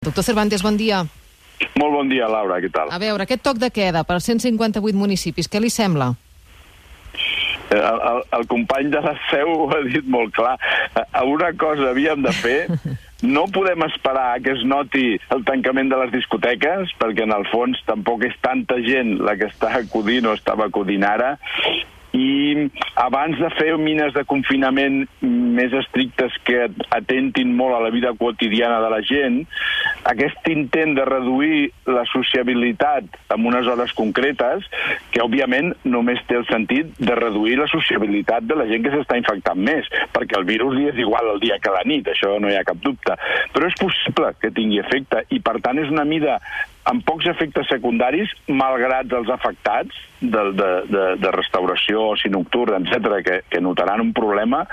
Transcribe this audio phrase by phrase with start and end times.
[0.00, 1.02] Doctor Cervantes, bon dia.
[1.76, 2.88] Molt bon dia, Laura, què tal?
[2.88, 6.14] A veure, aquest toc de queda per 158 municipis, què li sembla?
[7.68, 10.54] Eh, El, el, el company de la Seu ho ha dit molt clar.
[10.96, 12.56] Eh, Una cosa havíem de fer,
[13.36, 17.84] no podem esperar que es noti el tancament de les discoteques, perquè en el fons
[17.84, 21.34] tampoc és tanta gent la que està acudint o estava acudint ara,
[22.16, 26.66] i abans de fer mines de confinament més estrictes que
[26.96, 29.40] atentin molt a la vida quotidiana de la gent,
[30.10, 34.66] aquest intent de reduir la sociabilitat en unes hores concretes,
[35.14, 39.18] que òbviament només té el sentit de reduir la sociabilitat de la gent que s'està
[39.20, 42.50] infectant més, perquè el virus li és igual el dia que la nit, això no
[42.50, 43.16] hi ha cap dubte.
[43.54, 46.40] Però és possible que tingui efecte i, per tant, és una mida
[46.90, 53.20] amb pocs efectes secundaris, malgrat els afectats de, de, de, de restauració, oci nocturn, etc
[53.26, 54.64] que, que notaran un problema,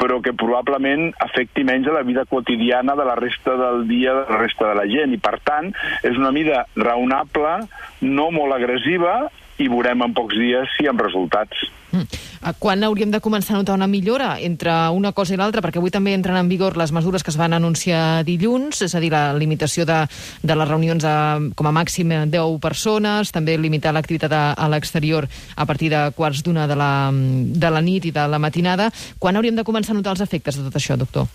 [0.00, 4.24] però que probablement afecti menys a la vida quotidiana de la resta del dia de
[4.30, 5.14] la resta de la gent.
[5.14, 7.58] I, per tant, és una mida raonable,
[8.06, 9.20] no molt agressiva,
[9.58, 11.66] i veurem en pocs dies si amb resultats.
[11.92, 12.04] Mm.
[12.44, 15.62] Eh, Quan hauríem de començar a notar una millora entre una cosa i l'altra?
[15.64, 19.00] Perquè avui també entren en vigor les mesures que es van anunciar dilluns, és a
[19.00, 20.02] dir, la limitació de,
[20.42, 25.28] de les reunions a, com a màxim 10 persones, també limitar l'activitat a, a l'exterior
[25.56, 28.92] a partir de quarts d'una de, la, de la nit i de la matinada.
[29.18, 31.28] Quan hauríem de començar a notar els efectes de tot això, doctor?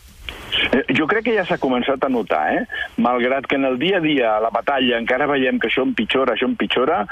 [0.74, 2.64] Eh, Jo crec que ja s'ha començat a notar, eh?
[3.02, 6.34] Malgrat que en el dia a dia, a la batalla, encara veiem que això empitjora,
[6.34, 7.04] això empitjora,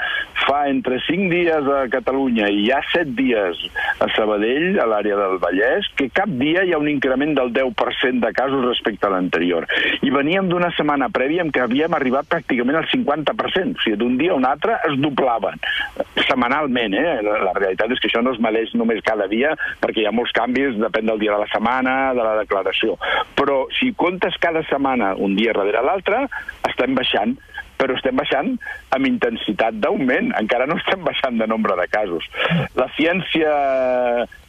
[0.42, 3.60] fa entre 5 dies a Catalunya i ja 7 dies
[4.02, 8.24] a Sabadell, a l'àrea del Vallès, que cap dia hi ha un increment del 10%
[8.24, 9.68] de casos respecte a l'anterior.
[10.02, 14.18] I veníem d'una setmana prèvia en què havíem arribat pràcticament al 50%, o sigui, d'un
[14.18, 15.60] dia a un altre es doblaven,
[16.26, 17.20] setmanalment, eh?
[17.22, 20.34] La, realitat és que això no es medeix només cada dia, perquè hi ha molts
[20.34, 22.96] canvis, depèn del dia de la setmana, de la declaració.
[23.38, 26.26] Però si comptes cada setmana un dia darrere l'altre,
[26.68, 27.36] estem baixant
[27.82, 28.54] però estem baixant
[28.94, 30.30] amb intensitat d'augment.
[30.38, 32.28] Encara no estem baixant de nombre de casos.
[32.78, 33.50] La ciència,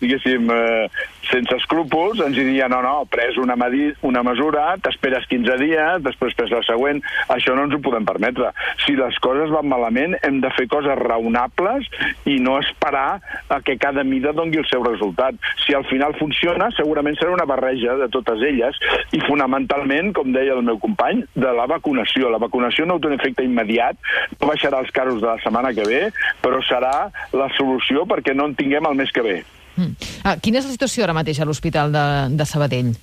[0.03, 0.87] diguéssim, eh,
[1.31, 3.55] sense escrúpols, ens diria, no, no, pres una,
[4.03, 7.01] una mesura, t'esperes 15 dies, després pres la següent,
[7.33, 8.51] això no ens ho podem permetre.
[8.83, 11.87] Si les coses van malament, hem de fer coses raonables
[12.29, 15.39] i no esperar a que cada mida dongui el seu resultat.
[15.65, 18.77] Si al final funciona, segurament serà una barreja de totes elles
[19.15, 22.29] i fonamentalment, com deia el meu company, de la vacunació.
[22.29, 23.97] La vacunació no té un efecte immediat,
[24.39, 26.03] no baixarà els casos de la setmana que ve,
[26.43, 29.39] però serà la solució perquè no en tinguem el mes que ve.
[29.77, 29.95] Mm.
[30.27, 32.05] Ah, quina és la situació ara mateix a l'Hospital de,
[32.37, 32.93] de Sabadell?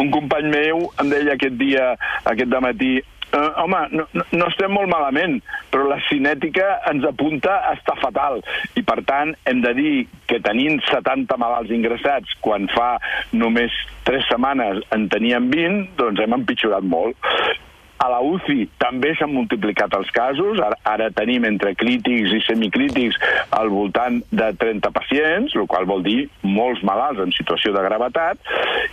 [0.00, 1.92] Un company meu em deia aquest dia,
[2.28, 3.00] aquest matí,
[3.32, 4.04] Uh, home, no,
[4.36, 5.38] no estem molt malament,
[5.72, 8.42] però la cinètica ens apunta a estar fatal.
[8.76, 9.92] I, per tant, hem de dir
[10.28, 12.98] que tenint 70 malalts ingressats, quan fa
[13.32, 13.72] només
[14.04, 17.16] 3 setmanes en teníem 20, doncs hem empitjorat molt.
[18.02, 23.18] A la UCI també s'han multiplicat els casos, ara, ara tenim entre crítics i semicrítics
[23.54, 28.40] al voltant de 30 pacients, el qual vol dir molts malalts en situació de gravetat,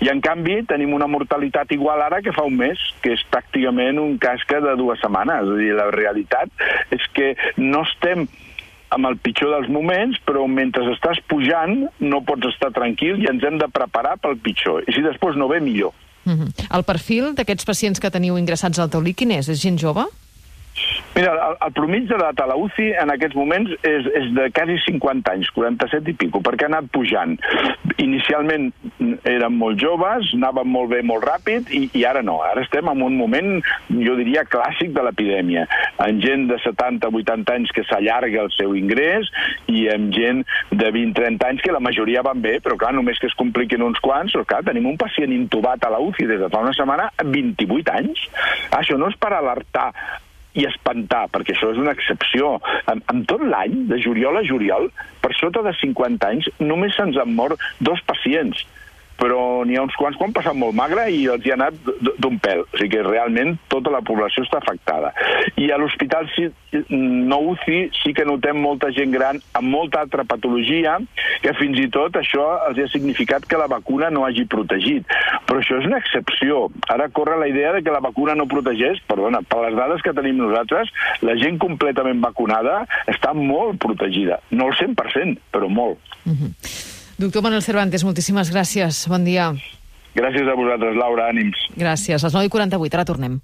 [0.05, 3.97] i en canvi tenim una mortalitat igual ara que fa un mes, que és pràcticament
[4.01, 5.49] un casca de dues setmanes.
[5.49, 8.27] És a dir, la realitat és que no estem
[8.93, 13.45] amb el pitjor dels moments, però mentre estàs pujant no pots estar tranquil i ens
[13.45, 14.85] hem de preparar pel pitjor.
[14.85, 15.93] I si després no ve, millor.
[16.37, 16.69] -hmm.
[16.77, 19.49] El perfil d'aquests pacients que teniu ingressats al taulí, quin és?
[19.49, 20.05] És gent jove?
[21.15, 24.77] Mira, el, el promig d'edat a la UCI en aquests moments és, és de quasi
[24.85, 27.35] 50 anys, 47 i pico, perquè ha anat pujant.
[27.99, 28.69] Inicialment
[29.27, 32.39] eren molt joves, anaven molt bé, molt ràpid, i, i ara no.
[32.45, 33.57] Ara estem en un moment,
[33.89, 35.65] jo diria, clàssic de l'epidèmia.
[36.05, 39.27] En gent de 70-80 anys que s'allarga el seu ingrés
[39.67, 43.27] i amb gent de 20-30 anys que la majoria van bé, però clar, només que
[43.31, 46.53] es compliquin uns quants, però clar, tenim un pacient intubat a la UCI des de
[46.53, 48.25] fa una setmana a 28 anys.
[48.77, 49.91] Això no és per alertar
[50.57, 52.55] i espantar, perquè això és una excepció.
[52.91, 54.89] En, en tot l'any, de juliol a juliol,
[55.21, 58.65] per sota de 50 anys, només se'ns han mort dos pacients
[59.19, 61.75] però n'hi ha uns quants que han passat molt magre i els hi ha anat
[62.23, 62.63] d'un pèl.
[62.63, 65.11] O sigui que realment tota la població està afectada.
[65.59, 66.29] I a l'hospital
[66.89, 70.97] no UCI sí que notem molta gent gran amb molta altra patologia
[71.43, 75.07] que fins i tot això els ha significat que la vacuna no hagi protegit.
[75.47, 76.67] Però això és una excepció.
[76.93, 80.15] Ara corre la idea de que la vacuna no protegeix, perdona, per les dades que
[80.15, 80.91] tenim nosaltres,
[81.25, 84.39] la gent completament vacunada està molt protegida.
[84.51, 85.99] No el 100%, però molt.
[86.25, 86.98] Mm -hmm.
[87.19, 89.01] Doctor Manuel Cervantes, moltíssimes gràcies.
[89.11, 89.49] Bon dia.
[90.15, 91.25] Gràcies a vosaltres, Laura.
[91.27, 91.65] Ànims.
[91.75, 92.23] Gràcies.
[92.23, 93.35] Les 9.48, ara tornem.